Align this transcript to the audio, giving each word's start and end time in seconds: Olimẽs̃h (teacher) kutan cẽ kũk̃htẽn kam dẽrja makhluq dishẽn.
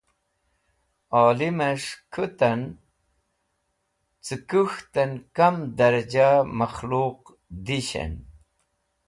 Olimẽs̃h 1.23 1.93
(teacher) 1.93 2.13
kutan 2.13 2.61
cẽ 4.25 4.35
kũk̃htẽn 4.49 5.11
kam 5.35 5.55
dẽrja 5.77 6.29
makhluq 6.59 7.21
dishẽn. 7.65 8.13